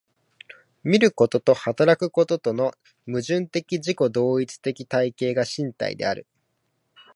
[0.83, 2.73] 見ることと働くこととの
[3.05, 6.25] 矛盾的自己同一的体系が身体である。